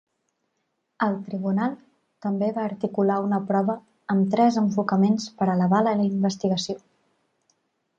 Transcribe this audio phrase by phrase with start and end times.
[1.07, 1.75] El tribunal
[2.27, 3.77] també va articular una prova
[4.17, 6.81] amb tres enfocaments per elevar la investigació.